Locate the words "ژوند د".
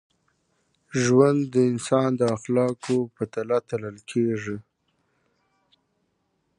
1.03-1.55